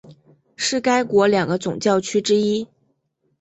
[0.55, 2.67] 是该国两个总教区之一。